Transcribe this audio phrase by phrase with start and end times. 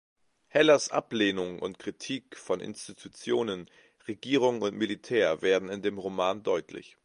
[0.47, 3.69] Hellers Ablehnung und Kritik von Institutionen,
[4.07, 6.97] Regierung und Militär werden in dem Roman deutlich.